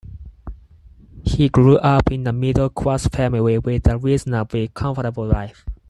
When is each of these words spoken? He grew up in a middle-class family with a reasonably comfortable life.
He 1.23 1.47
grew 1.47 1.77
up 1.77 2.11
in 2.11 2.25
a 2.25 2.33
middle-class 2.33 3.07
family 3.09 3.59
with 3.59 3.85
a 3.85 3.99
reasonably 3.99 4.69
comfortable 4.69 5.27
life. 5.27 5.63